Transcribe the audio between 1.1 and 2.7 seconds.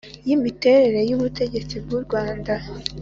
ubutegetsi bw’ u Rwanda